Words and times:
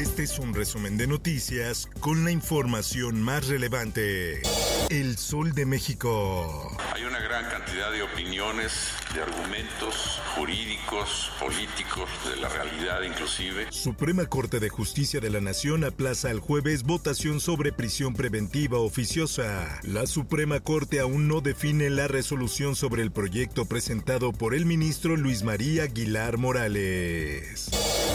Este 0.00 0.22
es 0.22 0.38
un 0.38 0.54
resumen 0.54 0.96
de 0.96 1.06
noticias 1.06 1.86
con 2.00 2.24
la 2.24 2.30
información 2.30 3.20
más 3.20 3.48
relevante. 3.48 4.40
El 4.88 5.18
Sol 5.18 5.52
de 5.52 5.66
México. 5.66 6.74
Hay 6.94 7.04
una 7.04 7.18
gran 7.18 7.44
cantidad 7.50 7.92
de 7.92 8.00
opiniones, 8.00 8.72
de 9.14 9.20
argumentos 9.20 10.18
jurídicos, 10.34 11.30
políticos, 11.38 12.08
de 12.30 12.40
la 12.40 12.48
realidad 12.48 13.02
inclusive. 13.02 13.66
Suprema 13.68 14.24
Corte 14.24 14.58
de 14.58 14.70
Justicia 14.70 15.20
de 15.20 15.28
la 15.28 15.42
Nación 15.42 15.84
aplaza 15.84 16.30
el 16.30 16.40
jueves 16.40 16.84
votación 16.84 17.38
sobre 17.38 17.70
prisión 17.70 18.14
preventiva 18.14 18.78
oficiosa. 18.78 19.80
La 19.82 20.06
Suprema 20.06 20.60
Corte 20.60 21.00
aún 21.00 21.28
no 21.28 21.42
define 21.42 21.90
la 21.90 22.08
resolución 22.08 22.74
sobre 22.74 23.02
el 23.02 23.12
proyecto 23.12 23.66
presentado 23.66 24.32
por 24.32 24.54
el 24.54 24.64
ministro 24.64 25.18
Luis 25.18 25.42
María 25.42 25.82
Aguilar 25.82 26.38
Morales. 26.38 27.68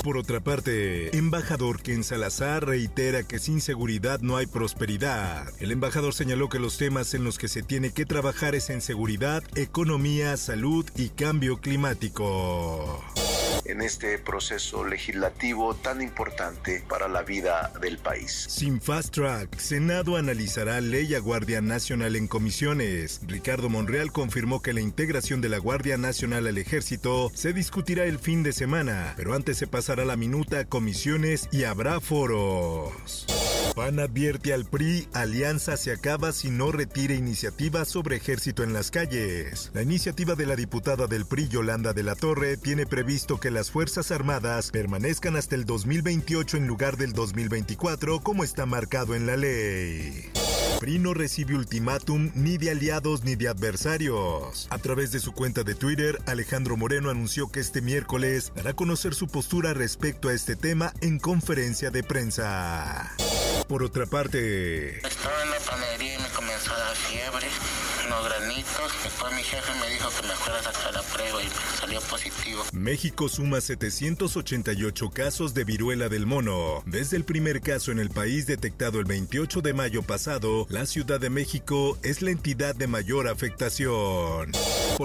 Por 0.06 0.18
otra 0.18 0.40
parte, 0.40 1.18
embajador 1.18 1.82
Ken 1.82 2.04
Salazar 2.04 2.64
reitera 2.64 3.24
que 3.24 3.40
sin 3.40 3.60
seguridad 3.60 4.20
no 4.20 4.38
hay 4.38 4.46
prosperidad. 4.46 5.52
El 5.60 5.72
embajador 5.72 6.14
señaló 6.14 6.48
que 6.48 6.60
los 6.60 6.78
temas 6.78 7.16
en 7.16 7.24
los 7.24 7.40
que 7.40 7.48
se 7.48 7.64
tiene 7.64 7.92
que 7.92 8.06
trabajar 8.06 8.54
es 8.54 8.70
en 8.70 8.82
seguridad, 8.82 9.42
economía, 9.56 10.38
salud 10.38 10.86
y 10.96 11.10
cambio 11.10 11.58
climático 11.58 13.04
en 13.66 13.82
este 13.82 14.18
proceso 14.20 14.86
legislativo 14.86 15.76
tan 15.76 16.02
importante 16.02 16.84
para 16.88 17.08
la 17.08 17.24
vida 17.24 17.72
del 17.82 17.98
país. 17.98 18.46
Sin 18.50 18.82
fast 18.82 19.14
track, 19.14 19.58
Senado 19.58 20.18
analizará 20.18 20.82
ley 20.82 21.16
a 21.16 21.20
Guardia 21.20 21.62
Nacional 21.62 22.16
en 22.16 22.28
comisiones. 22.28 23.22
Ricardo 23.28 23.70
Monreal 23.70 24.12
confirmó 24.12 24.62
que 24.62 24.74
la 24.74 24.82
integración 24.82 25.42
de 25.42 25.50
la 25.50 25.58
Guardia 25.58 25.98
Nacional 25.98 26.48
al 26.48 26.58
ejército 26.58 27.32
se 27.34 27.54
discutirá 27.54 28.06
el 28.06 28.20
fin 28.20 28.44
de 28.44 28.54
semana, 28.54 29.14
pero 29.18 29.34
antes 29.34 29.58
se 29.58 29.68
pasará 29.68 30.06
la 30.06 30.18
minuta 30.18 30.60
a 30.60 30.66
comisiones 30.66 31.50
y 31.52 31.64
habrá 31.64 32.00
foros. 32.00 33.26
PAN 33.76 34.00
advierte 34.00 34.54
al 34.54 34.64
PRI, 34.66 35.10
alianza 35.14 35.76
se 35.76 35.92
acaba 35.92 36.32
si 36.32 36.50
no 36.50 36.72
retire 36.72 37.14
iniciativa 37.14 37.84
sobre 37.84 38.16
ejército 38.16 38.64
en 38.64 38.72
las 38.72 38.90
calles. 38.90 39.70
La 39.74 39.82
iniciativa 39.82 40.36
de 40.36 40.46
la 40.46 40.56
diputada 40.56 41.08
del 41.08 41.26
PRI, 41.26 41.50
Yolanda 41.50 41.92
de 41.92 42.04
la 42.04 42.16
Torre, 42.16 42.56
tiene 42.56 42.86
previsto 42.86 43.38
que 43.38 43.52
las 43.52 43.72
Fuerzas 43.72 44.12
Armadas 44.12 44.72
permanezcan 44.72 45.36
hasta 45.36 45.56
el 45.56 45.66
2028 45.66 46.56
en 46.56 46.68
lugar 46.68 46.96
del 46.96 47.12
2024 47.12 48.22
como 48.22 48.46
está 48.46 48.66
marcado 48.66 49.14
en 49.14 49.28
la 49.28 49.36
ley. 49.36 50.32
PRI 50.80 51.00
no 51.00 51.14
recibe 51.14 51.56
ultimátum 51.56 52.32
ni 52.34 52.58
de 52.58 52.72
aliados 52.72 53.24
ni 53.24 53.36
de 53.36 53.50
adversarios. 53.50 54.68
A 54.70 54.78
través 54.78 55.12
de 55.12 55.20
su 55.20 55.34
cuenta 55.34 55.64
de 55.64 55.76
Twitter, 55.76 56.20
Alejandro 56.28 56.78
Moreno 56.78 57.10
anunció 57.10 57.50
que 57.50 57.60
este 57.60 57.82
miércoles 57.82 58.54
dará 58.56 58.70
a 58.70 58.76
conocer 58.76 59.14
su 59.14 59.28
postura 59.28 59.74
respecto 59.74 60.30
a 60.30 60.34
este 60.34 60.56
tema 60.56 60.94
en 61.02 61.20
conferencia 61.20 61.92
de 61.92 62.04
prensa. 62.04 63.16
Por 63.68 63.82
otra 63.82 64.06
parte, 64.06 65.00
Estaba 65.00 65.42
en 65.44 65.50
la 65.50 65.60
panadería 65.60 66.16
y 66.16 66.22
me 66.22 66.30
comenzó 66.30 66.72
a 66.72 66.78
dar 66.78 66.96
fiebre, 66.96 67.48
unos 68.06 68.26
granitos. 68.26 68.94
Después 69.04 69.34
mi 69.34 69.42
jefe 69.42 69.72
me 69.80 69.90
dijo 69.92 70.10
que 70.10 70.28
me 70.28 70.34
fuera 70.36 70.60
a 70.60 70.64
sacar 70.64 70.94
la 70.94 71.02
prueba 71.02 71.42
y 71.42 71.48
salió 71.80 72.00
positivo. 72.02 72.64
México 72.74 73.28
suma 73.28 73.62
788 73.62 75.10
casos 75.10 75.54
de 75.56 75.64
viruela 75.64 76.10
del 76.10 76.28
mono. 76.28 76.84
Desde 76.86 77.18
el 77.18 77.24
primer 77.26 77.62
caso 77.62 77.92
en 77.92 77.98
el 78.00 78.12
país 78.12 78.46
detectado 78.46 79.00
el 79.00 79.06
28 79.06 79.62
de 79.62 79.74
mayo 79.74 80.04
pasado, 80.04 80.68
la 80.70 80.86
Ciudad 80.86 81.20
de 81.20 81.32
México 81.32 81.98
es 82.04 82.22
la 82.22 82.30
entidad 82.32 82.76
de 82.76 82.86
mayor 82.86 83.28
afectación. 83.28 84.52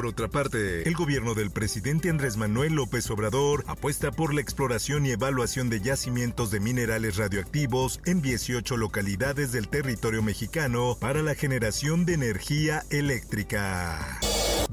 Por 0.00 0.06
otra 0.06 0.28
parte, 0.28 0.88
el 0.88 0.94
gobierno 0.94 1.34
del 1.34 1.50
presidente 1.50 2.08
Andrés 2.08 2.38
Manuel 2.38 2.72
López 2.72 3.10
Obrador 3.10 3.64
apuesta 3.66 4.10
por 4.10 4.32
la 4.32 4.40
exploración 4.40 5.04
y 5.04 5.10
evaluación 5.10 5.68
de 5.68 5.82
yacimientos 5.82 6.50
de 6.50 6.58
minerales 6.58 7.18
radioactivos 7.18 8.00
en 8.06 8.22
18 8.22 8.78
localidades 8.78 9.52
del 9.52 9.68
territorio 9.68 10.22
mexicano 10.22 10.96
para 10.98 11.20
la 11.20 11.34
generación 11.34 12.06
de 12.06 12.14
energía 12.14 12.82
eléctrica. 12.88 14.20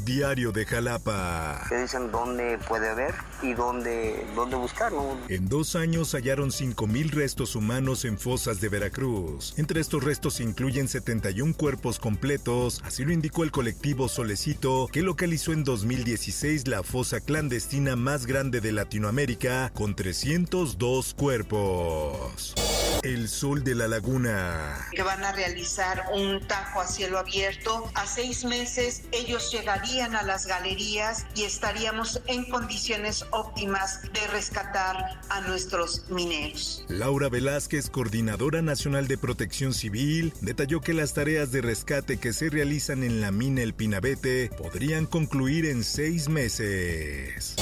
Diario 0.08 0.54
de 0.54 0.66
Jalapa. 0.66 1.66
Te 1.68 1.82
dicen 1.82 2.10
dónde 2.14 2.58
puede 2.66 2.88
haber 2.88 3.14
y 3.44 3.54
dónde, 3.54 4.26
dónde 4.36 4.56
buscar, 4.56 4.90
¿no? 4.94 5.18
En 5.28 5.50
dos 5.50 5.76
años 5.76 6.14
hallaron 6.14 6.50
5.000 6.50 7.12
restos 7.12 7.58
humanos 7.58 8.06
en 8.06 8.18
fosas 8.18 8.62
de 8.62 8.70
Veracruz. 8.70 9.54
Entre 9.58 9.82
estos 9.82 10.02
restos 10.02 10.36
se 10.36 10.44
incluyen 10.44 10.88
71 10.88 11.54
cuerpos 11.56 12.00
completos, 12.00 12.82
así 12.86 13.04
lo 13.04 13.12
indicó 13.12 13.44
el 13.44 13.52
colectivo 13.52 14.08
Solecito, 14.08 14.88
que 14.94 15.02
localizó 15.02 15.52
en 15.52 15.66
2016 15.66 16.70
la 16.70 16.84
fosa 16.84 17.20
clandestina 17.20 17.98
más 17.98 18.26
grande 18.26 18.62
de 18.62 18.72
Latinoamérica, 18.72 19.72
con 19.74 19.94
302 19.94 21.16
cuerpos. 21.16 22.56
El 23.04 23.30
Sol 23.30 23.64
de 23.64 23.76
la 23.76 23.88
Laguna. 23.88 24.88
que 24.92 25.02
van 25.04 25.24
a 25.24 25.32
realizar 25.32 26.06
un 26.14 26.46
tajo 26.48 26.82
a 26.82 26.88
cielo 26.88 27.20
abierto. 27.20 27.90
A 27.96 28.06
seis 28.06 28.44
meses 28.46 29.04
ellos 29.12 29.52
llegarían 29.52 30.16
a 30.16 30.24
las 30.24 30.48
galerías 30.48 31.26
y 31.36 31.44
estaríamos 31.44 32.22
en 32.28 32.46
condiciones 32.50 33.26
óptimas 33.32 34.02
de 34.02 34.28
rescatar 34.32 35.20
a 35.30 35.42
nuestros 35.42 36.10
mineros. 36.10 36.86
Laura 36.88 37.30
Velázquez, 37.30 37.90
coordinadora 37.90 38.62
nacional 38.62 39.08
de 39.08 39.18
protección 39.18 39.74
civil, 39.74 40.34
detalló 40.42 40.82
que 40.82 40.94
las 40.94 41.14
tareas 41.14 41.52
de 41.52 41.62
rescate 41.62 42.18
que 42.18 42.34
se 42.34 42.50
realizan 42.50 43.04
en 43.04 43.22
la 43.22 43.32
mina 43.32 43.62
El 43.62 43.74
Pinabete 43.74 44.50
podrían 44.58 45.06
concluir 45.06 45.66
en 45.66 45.84
seis 45.84 46.30
meses. 46.30 47.56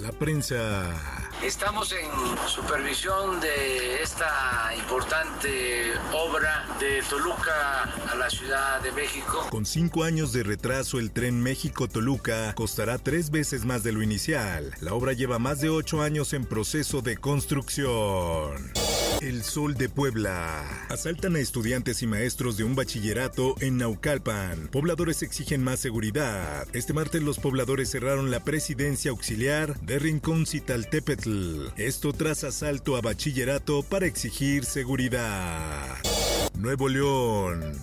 La 0.00 0.12
prensa. 0.12 0.94
Estamos 1.42 1.92
en 1.92 2.08
supervisión 2.46 3.40
de 3.40 4.00
esta 4.00 4.72
importante 4.78 5.92
obra 6.12 6.66
de 6.78 7.02
Toluca 7.10 7.82
a 8.08 8.14
la 8.14 8.30
Ciudad 8.30 8.80
de 8.80 8.92
México. 8.92 9.48
Con 9.50 9.66
cinco 9.66 10.04
años 10.04 10.32
de 10.32 10.44
retraso, 10.44 11.00
el 11.00 11.10
tren 11.10 11.42
México-Toluca 11.42 12.54
costará 12.54 12.98
tres 12.98 13.32
veces 13.32 13.64
más 13.64 13.82
de 13.82 13.90
lo 13.90 14.00
inicial. 14.00 14.72
La 14.80 14.94
obra 14.94 15.14
lleva 15.14 15.40
más 15.40 15.60
de 15.60 15.68
ocho 15.68 16.00
años 16.00 16.32
en 16.32 16.46
proceso 16.46 17.02
de 17.02 17.16
construcción. 17.16 18.72
El 19.20 19.42
Sol 19.42 19.74
de 19.74 19.88
Puebla. 19.88 20.64
Asaltan 20.88 21.34
a 21.34 21.40
estudiantes 21.40 22.02
y 22.02 22.06
maestros 22.06 22.56
de 22.56 22.62
un 22.62 22.76
bachillerato 22.76 23.56
en 23.60 23.76
Naucalpan. 23.76 24.68
Pobladores 24.68 25.22
exigen 25.22 25.62
más 25.62 25.80
seguridad. 25.80 26.68
Este 26.72 26.92
martes 26.92 27.22
los 27.22 27.38
pobladores 27.38 27.90
cerraron 27.90 28.30
la 28.30 28.44
presidencia 28.44 29.10
auxiliar 29.10 29.78
de 29.80 29.98
Rincón 29.98 30.46
Citaltepetl. 30.46 31.66
Esto 31.76 32.12
tras 32.12 32.44
asalto 32.44 32.96
a 32.96 33.00
bachillerato 33.00 33.82
para 33.82 34.06
exigir 34.06 34.64
seguridad. 34.64 35.96
Nuevo 36.56 36.88
León. 36.88 37.76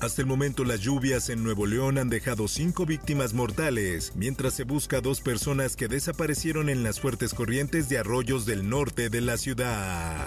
Hasta 0.00 0.22
el 0.22 0.26
momento 0.26 0.64
las 0.64 0.80
lluvias 0.80 1.28
en 1.28 1.44
Nuevo 1.44 1.66
León 1.66 1.98
han 1.98 2.08
dejado 2.08 2.48
cinco 2.48 2.86
víctimas 2.86 3.34
mortales, 3.34 4.12
mientras 4.16 4.54
se 4.54 4.64
busca 4.64 5.02
dos 5.02 5.20
personas 5.20 5.76
que 5.76 5.88
desaparecieron 5.88 6.70
en 6.70 6.82
las 6.82 7.00
fuertes 7.00 7.34
corrientes 7.34 7.90
de 7.90 7.98
arroyos 7.98 8.46
del 8.46 8.66
norte 8.66 9.10
de 9.10 9.20
la 9.20 9.36
ciudad. 9.36 10.26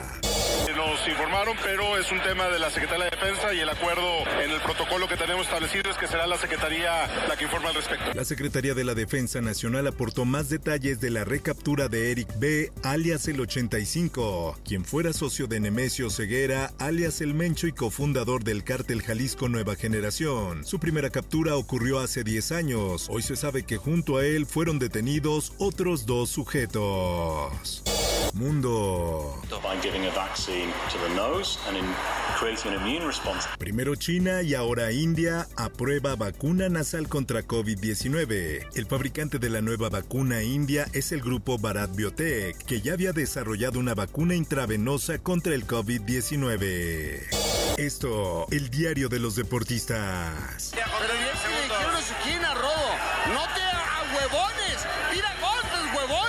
Informaron, 1.08 1.58
pero 1.62 1.98
es 1.98 2.10
un 2.12 2.22
tema 2.22 2.48
de 2.48 2.60
la 2.60 2.70
Secretaría 2.70 3.06
de 3.06 3.12
Defensa 3.12 3.54
y 3.54 3.60
el 3.60 3.68
acuerdo 3.68 4.24
en 4.42 4.52
el 4.52 4.62
protocolo 4.62 5.08
que 5.08 5.18
tenemos 5.18 5.46
establecido 5.46 5.92
es 5.92 5.98
que 5.98 6.08
será 6.08 6.26
la 6.28 6.38
Secretaría 6.38 7.08
la 7.28 7.36
que 7.36 7.44
informa 7.44 7.70
al 7.70 7.76
respecto. 7.76 8.14
La 8.14 8.24
Secretaría 8.24 8.74
de 8.74 8.86
la 8.86 8.94
Defensa 8.94 9.42
Nacional 9.42 9.86
aportó 9.88 10.24
más 10.24 10.48
detalles 10.48 11.02
de 11.02 11.10
la 11.10 11.26
recaptura 11.26 11.90
de 11.90 12.12
Eric 12.12 12.30
B., 12.40 12.72
alias 12.84 13.28
el 13.28 13.42
85, 13.42 14.60
quien 14.64 14.86
fuera 14.86 15.12
socio 15.12 15.48
de 15.48 15.60
Nemesio 15.60 16.10
Ceguera, 16.10 16.72
alias 16.80 17.20
el 17.20 17.34
Mencho 17.34 17.68
y 17.68 17.74
cofundador 17.74 18.46
del 18.46 18.64
cártel 18.64 19.02
Jalisco 19.02 19.50
Nueva 19.50 19.76
Generación. 19.76 20.64
Su 20.64 20.80
primera 20.80 21.10
captura 21.10 21.58
ocurrió 21.58 22.00
hace 22.00 22.24
10 22.24 22.52
años. 22.54 23.08
Hoy 23.10 23.24
se 23.24 23.36
sabe 23.36 23.64
que 23.64 23.76
junto 23.76 24.18
a 24.18 24.26
él 24.26 24.46
fueron 24.46 24.80
detenidos 24.80 25.54
otros 25.58 26.06
dos 26.06 26.30
sujetos. 26.30 27.84
Mundo. 28.34 29.40
Primero 33.58 33.96
China 33.96 34.42
y 34.42 34.56
ahora 34.56 34.92
India 34.92 35.48
aprueba 35.56 36.16
vacuna 36.16 36.70
nasal 36.70 37.08
contra 37.08 37.44
COVID-19. 37.44 38.68
El 38.76 38.86
fabricante 38.86 39.40
de 39.40 39.50
la 39.50 39.62
nueva 39.62 39.90
vacuna 39.90 40.44
india 40.44 40.88
es 40.94 41.12
el 41.12 41.22
grupo 41.22 41.58
Bharat 41.58 41.96
Biotech, 41.96 42.58
que 42.58 42.82
ya 42.82 42.94
había 42.94 43.14
desarrollado 43.14 43.80
una 43.80 43.94
vacuna 43.94 44.36
intravenosa 44.36 45.20
contra 45.20 45.54
el 45.54 45.66
COVID-19. 45.68 47.54
Esto, 47.78 48.48
el 48.52 48.70
diario 48.70 49.10
de 49.10 49.20
los 49.20 49.36
deportistas. 49.36 50.72
Pero 50.74 50.86
bien 51.14 51.34
si 51.42 52.30
le 52.40 52.54
robo. 52.54 52.90
No 53.34 53.42
te 53.56 53.62
a 53.62 54.04
huevones. 54.14 54.78
Mira 55.12 55.34
golpes, 55.42 55.73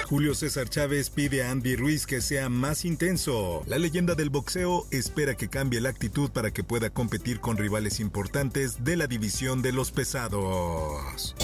Julio 0.07 0.35
César 0.35 0.69
Chávez 0.69 1.11
pide 1.11 1.43
a 1.43 1.51
Andy 1.51 1.77
Ruiz 1.77 2.07
que 2.07 2.21
sea 2.21 2.49
más 2.49 2.85
intenso. 2.85 3.63
La 3.67 3.79
leyenda 3.79 4.15
del 4.15 4.31
boxeo 4.31 4.87
espera 4.91 5.35
que 5.35 5.49
cambie 5.49 5.81
la 5.81 5.89
actitud 5.89 6.31
para 6.31 6.51
que 6.51 6.63
pueda 6.63 6.91
competir 6.91 7.41
con 7.41 7.57
rivales 7.57 8.01
importantes 8.01 8.85
de 8.85 8.97
la 8.97 9.07
división 9.07 9.63
de 9.63 9.73
los 9.73 9.91
pesados. 9.91 11.35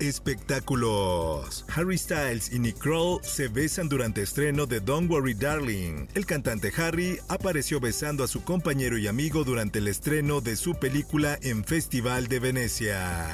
Espectáculos. 0.00 1.64
Harry 1.74 1.98
Styles 1.98 2.52
y 2.52 2.58
Nick 2.58 2.78
Kroll 2.78 3.20
se 3.22 3.48
besan 3.48 3.88
durante 3.88 4.22
estreno 4.22 4.66
de 4.66 4.80
Don't 4.80 5.10
Worry 5.10 5.34
Darling. 5.34 6.08
El 6.14 6.26
cantante 6.26 6.72
Harry 6.76 7.18
apareció 7.28 7.80
besando 7.80 8.24
a 8.24 8.28
su 8.28 8.42
compañero 8.42 8.98
y 8.98 9.06
amigo 9.06 9.44
durante 9.44 9.78
el 9.78 9.88
estreno 9.88 10.40
de 10.40 10.56
su 10.56 10.74
película 10.74 11.38
en 11.42 11.64
Festival 11.64 12.26
de 12.28 12.40
Venecia. 12.40 13.28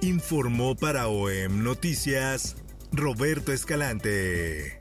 Informó 0.00 0.74
para 0.74 1.06
OEM 1.06 1.62
Noticias 1.62 2.56
Roberto 2.92 3.52
Escalante. 3.52 4.80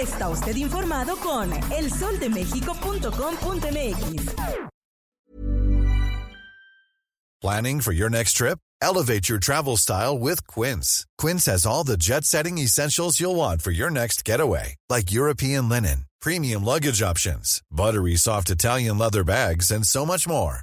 Está 0.00 0.28
usted 0.28 0.56
informado 0.56 1.16
con 1.16 1.52
elsoldemexico.com.mx. 1.72 4.34
Planning 7.42 7.80
for 7.80 7.92
your 7.92 8.10
next 8.10 8.34
trip? 8.34 8.58
Elevate 8.82 9.28
your 9.28 9.38
travel 9.38 9.76
style 9.76 10.18
with 10.18 10.46
Quince. 10.46 11.06
Quince 11.18 11.46
has 11.46 11.66
all 11.66 11.84
the 11.84 11.96
jet 11.96 12.24
setting 12.24 12.58
essentials 12.58 13.20
you'll 13.20 13.36
want 13.36 13.62
for 13.62 13.70
your 13.70 13.90
next 13.90 14.24
getaway, 14.24 14.74
like 14.88 15.12
European 15.12 15.68
linen, 15.68 16.06
premium 16.20 16.64
luggage 16.64 17.02
options, 17.02 17.62
buttery 17.70 18.16
soft 18.16 18.50
Italian 18.50 18.98
leather 18.98 19.24
bags, 19.24 19.70
and 19.70 19.86
so 19.86 20.04
much 20.06 20.26
more. 20.28 20.62